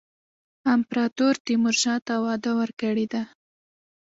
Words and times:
امپراطور 0.75 1.33
تیمورشاه 1.45 1.97
ته 2.07 2.13
وعده 2.25 2.51
ورکړې 2.59 3.05
ده. 3.13 3.23